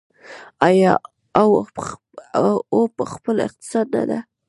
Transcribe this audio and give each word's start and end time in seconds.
آیا 0.67 0.93
او 2.39 2.79
په 2.97 3.03
خپل 3.13 3.35
اقتصاد 3.47 3.87
نه 3.95 4.03
ده؟ 4.09 4.19